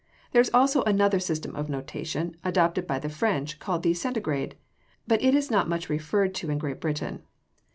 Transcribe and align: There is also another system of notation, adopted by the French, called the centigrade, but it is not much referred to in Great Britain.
There 0.31 0.41
is 0.41 0.49
also 0.51 0.81
another 0.85 1.19
system 1.19 1.55
of 1.55 1.69
notation, 1.69 2.35
adopted 2.43 2.87
by 2.87 2.97
the 2.97 3.07
French, 3.07 3.59
called 3.59 3.83
the 3.83 3.93
centigrade, 3.93 4.55
but 5.05 5.21
it 5.21 5.35
is 5.35 5.51
not 5.51 5.69
much 5.69 5.89
referred 5.91 6.33
to 6.33 6.49
in 6.49 6.57
Great 6.57 6.81
Britain. 6.81 7.21